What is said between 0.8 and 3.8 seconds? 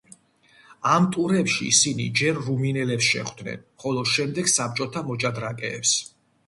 ამ ტურებში ისინი ჯერ რუმინელებს შეხვდნენ,